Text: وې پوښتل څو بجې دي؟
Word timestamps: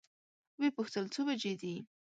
وې 0.59 0.67
پوښتل 0.75 1.05
څو 1.13 1.21
بجې 1.27 1.53
دي؟ 1.61 1.75